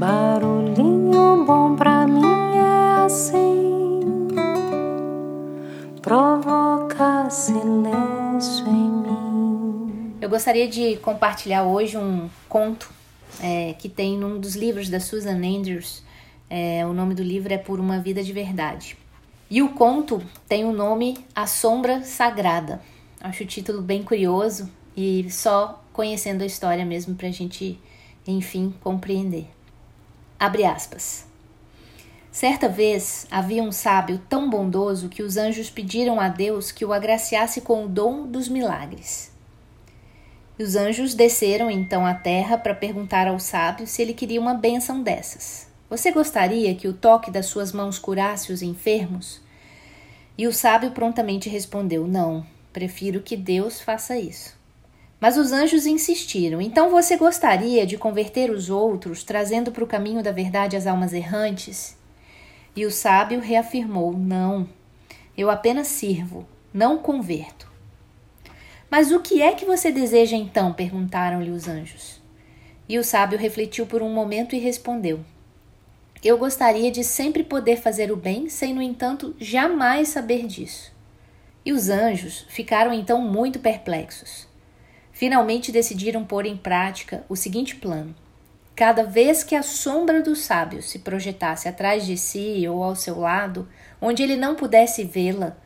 Barulhinho 0.00 1.44
bom 1.44 1.76
pra 1.76 2.06
mim 2.06 2.22
é 2.56 3.04
assim, 3.04 4.00
provoca 6.00 7.28
silêncio 7.28 8.66
em 8.66 8.90
mim. 8.90 10.14
Eu 10.18 10.30
gostaria 10.30 10.66
de 10.66 10.96
compartilhar 10.96 11.64
hoje 11.64 11.98
um 11.98 12.30
conto 12.48 12.90
é, 13.42 13.74
que 13.74 13.90
tem 13.90 14.16
num 14.16 14.40
dos 14.40 14.56
livros 14.56 14.88
da 14.88 14.98
Susan 14.98 15.36
Andrews. 15.36 16.02
É, 16.48 16.82
o 16.86 16.94
nome 16.94 17.14
do 17.14 17.22
livro 17.22 17.52
é 17.52 17.58
Por 17.58 17.78
uma 17.78 18.00
Vida 18.00 18.22
de 18.22 18.32
Verdade. 18.32 18.96
E 19.50 19.60
o 19.60 19.68
conto 19.68 20.22
tem 20.48 20.64
o 20.64 20.72
nome 20.72 21.18
A 21.34 21.46
Sombra 21.46 22.04
Sagrada. 22.04 22.80
Acho 23.20 23.44
o 23.44 23.46
título 23.46 23.82
bem 23.82 24.02
curioso 24.02 24.66
e 24.96 25.30
só 25.30 25.84
conhecendo 25.92 26.40
a 26.40 26.46
história 26.46 26.86
mesmo 26.86 27.14
para 27.16 27.28
a 27.28 27.30
gente, 27.30 27.78
enfim, 28.26 28.72
compreender. 28.80 29.59
Abre 30.40 30.64
aspas. 30.64 31.26
Certa 32.32 32.66
vez 32.66 33.26
havia 33.30 33.62
um 33.62 33.70
sábio 33.70 34.18
tão 34.26 34.48
bondoso 34.48 35.10
que 35.10 35.22
os 35.22 35.36
anjos 35.36 35.68
pediram 35.68 36.18
a 36.18 36.28
Deus 36.28 36.72
que 36.72 36.82
o 36.82 36.94
agraciasse 36.94 37.60
com 37.60 37.84
o 37.84 37.88
dom 37.88 38.26
dos 38.26 38.48
milagres. 38.48 39.30
E 40.58 40.62
os 40.62 40.76
anjos 40.76 41.12
desceram 41.12 41.70
então 41.70 42.06
à 42.06 42.14
terra 42.14 42.56
para 42.56 42.74
perguntar 42.74 43.28
ao 43.28 43.38
sábio 43.38 43.86
se 43.86 44.00
ele 44.00 44.14
queria 44.14 44.40
uma 44.40 44.54
bênção 44.54 45.02
dessas. 45.02 45.68
Você 45.90 46.10
gostaria 46.10 46.74
que 46.74 46.88
o 46.88 46.94
toque 46.94 47.30
das 47.30 47.44
suas 47.44 47.70
mãos 47.70 47.98
curasse 47.98 48.50
os 48.50 48.62
enfermos? 48.62 49.42
E 50.38 50.46
o 50.46 50.54
sábio 50.54 50.92
prontamente 50.92 51.50
respondeu: 51.50 52.08
Não, 52.08 52.46
prefiro 52.72 53.20
que 53.20 53.36
Deus 53.36 53.78
faça 53.78 54.18
isso. 54.18 54.59
Mas 55.20 55.36
os 55.36 55.52
anjos 55.52 55.84
insistiram: 55.84 56.60
Então 56.60 56.90
você 56.90 57.16
gostaria 57.16 57.86
de 57.86 57.98
converter 57.98 58.50
os 58.50 58.70
outros, 58.70 59.22
trazendo 59.22 59.70
para 59.70 59.84
o 59.84 59.86
caminho 59.86 60.22
da 60.22 60.32
verdade 60.32 60.76
as 60.76 60.86
almas 60.86 61.12
errantes? 61.12 61.96
E 62.74 62.86
o 62.86 62.90
sábio 62.90 63.40
reafirmou: 63.40 64.16
Não, 64.16 64.66
eu 65.36 65.50
apenas 65.50 65.88
sirvo, 65.88 66.46
não 66.72 66.96
converto. 66.98 67.70
Mas 68.90 69.12
o 69.12 69.20
que 69.20 69.42
é 69.42 69.52
que 69.52 69.64
você 69.64 69.92
deseja 69.92 70.36
então? 70.36 70.72
perguntaram-lhe 70.72 71.50
os 71.50 71.68
anjos. 71.68 72.20
E 72.88 72.98
o 72.98 73.04
sábio 73.04 73.38
refletiu 73.38 73.86
por 73.86 74.02
um 74.02 74.12
momento 74.12 74.56
e 74.56 74.58
respondeu: 74.58 75.20
Eu 76.24 76.38
gostaria 76.38 76.90
de 76.90 77.04
sempre 77.04 77.44
poder 77.44 77.76
fazer 77.76 78.10
o 78.10 78.16
bem, 78.16 78.48
sem, 78.48 78.72
no 78.72 78.80
entanto, 78.80 79.36
jamais 79.38 80.08
saber 80.08 80.46
disso. 80.46 80.92
E 81.64 81.72
os 81.72 81.90
anjos 81.90 82.46
ficaram 82.48 82.92
então 82.92 83.20
muito 83.20 83.58
perplexos. 83.58 84.49
Finalmente 85.20 85.70
decidiram 85.70 86.24
pôr 86.24 86.46
em 86.46 86.56
prática 86.56 87.26
o 87.28 87.36
seguinte 87.36 87.76
plano: 87.76 88.14
cada 88.74 89.04
vez 89.04 89.44
que 89.44 89.54
a 89.54 89.62
sombra 89.62 90.22
do 90.22 90.34
sábio 90.34 90.82
se 90.82 91.00
projetasse 91.00 91.68
atrás 91.68 92.06
de 92.06 92.16
si 92.16 92.66
ou 92.66 92.82
ao 92.82 92.96
seu 92.96 93.20
lado, 93.20 93.68
onde 94.00 94.22
ele 94.22 94.34
não 94.34 94.54
pudesse 94.54 95.04
vê-la, 95.04 95.58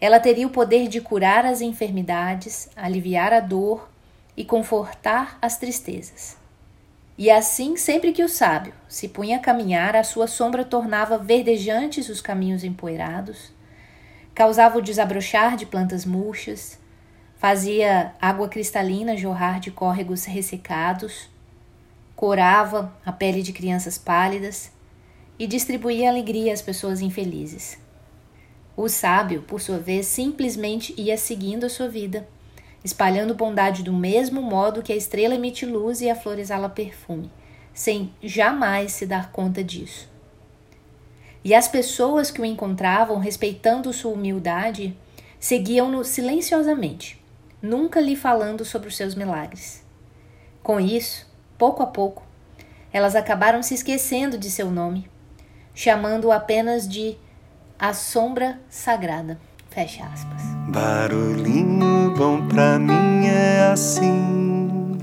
ela 0.00 0.18
teria 0.18 0.48
o 0.48 0.50
poder 0.50 0.88
de 0.88 1.00
curar 1.00 1.46
as 1.46 1.60
enfermidades, 1.60 2.68
aliviar 2.74 3.32
a 3.32 3.38
dor 3.38 3.88
e 4.36 4.44
confortar 4.44 5.38
as 5.40 5.56
tristezas. 5.56 6.36
E 7.16 7.30
assim, 7.30 7.76
sempre 7.76 8.10
que 8.10 8.24
o 8.24 8.28
sábio 8.28 8.74
se 8.88 9.06
punha 9.06 9.36
a 9.36 9.40
caminhar, 9.40 9.94
a 9.94 10.02
sua 10.02 10.26
sombra 10.26 10.64
tornava 10.64 11.16
verdejantes 11.16 12.08
os 12.08 12.20
caminhos 12.20 12.64
empoeirados, 12.64 13.52
causava 14.34 14.76
o 14.76 14.82
desabrochar 14.82 15.56
de 15.56 15.66
plantas 15.66 16.04
murchas, 16.04 16.80
fazia 17.38 18.14
água 18.20 18.48
cristalina 18.48 19.16
jorrar 19.16 19.60
de 19.60 19.70
córregos 19.70 20.24
ressecados, 20.24 21.30
corava 22.16 22.92
a 23.06 23.12
pele 23.12 23.42
de 23.42 23.52
crianças 23.52 23.96
pálidas 23.96 24.72
e 25.38 25.46
distribuía 25.46 26.10
alegria 26.10 26.52
às 26.52 26.60
pessoas 26.60 27.00
infelizes. 27.00 27.78
O 28.76 28.88
sábio, 28.88 29.42
por 29.42 29.60
sua 29.60 29.78
vez, 29.78 30.06
simplesmente 30.06 30.92
ia 31.00 31.16
seguindo 31.16 31.64
a 31.64 31.70
sua 31.70 31.88
vida, 31.88 32.28
espalhando 32.84 33.34
bondade 33.34 33.84
do 33.84 33.92
mesmo 33.92 34.42
modo 34.42 34.82
que 34.82 34.92
a 34.92 34.96
estrela 34.96 35.36
emite 35.36 35.64
luz 35.64 36.00
e 36.00 36.10
a 36.10 36.16
flor 36.16 36.40
exala 36.40 36.68
perfume, 36.68 37.30
sem 37.72 38.12
jamais 38.20 38.92
se 38.92 39.06
dar 39.06 39.30
conta 39.30 39.62
disso. 39.62 40.08
E 41.44 41.54
as 41.54 41.68
pessoas 41.68 42.32
que 42.32 42.40
o 42.40 42.44
encontravam, 42.44 43.18
respeitando 43.18 43.92
sua 43.92 44.12
humildade, 44.12 44.96
seguiam-no 45.38 46.04
silenciosamente, 46.04 47.18
nunca 47.62 48.00
lhe 48.00 48.16
falando 48.16 48.64
sobre 48.64 48.88
os 48.88 48.96
seus 48.96 49.14
milagres. 49.14 49.84
Com 50.62 50.78
isso, 50.80 51.26
pouco 51.56 51.82
a 51.82 51.86
pouco, 51.86 52.22
elas 52.92 53.14
acabaram 53.14 53.62
se 53.62 53.74
esquecendo 53.74 54.38
de 54.38 54.50
seu 54.50 54.70
nome, 54.70 55.10
chamando-o 55.74 56.32
apenas 56.32 56.88
de 56.88 57.16
a 57.78 57.92
sombra 57.92 58.58
sagrada. 58.68 59.38
Fecha 59.70 60.04
aspas. 60.04 60.42
Barulhinho 60.68 62.14
bom 62.16 62.46
pra 62.48 62.78
mim 62.78 63.26
é 63.26 63.70
assim, 63.70 64.98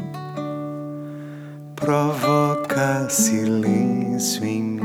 provoca 1.76 3.08
silêncio 3.10 4.44
em 4.44 4.62
mim. 4.62 4.85